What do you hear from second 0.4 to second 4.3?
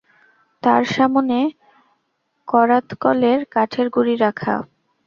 তার সামনে করাতকলের কাঠের গুঁড়ি